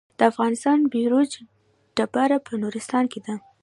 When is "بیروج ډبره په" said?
0.93-2.51